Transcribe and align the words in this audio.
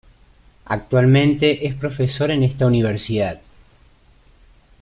Actualmente 0.65 1.67
es 1.67 1.75
profesor 1.75 2.31
en 2.31 2.41
esta 2.41 2.65
universidad. 2.65 3.39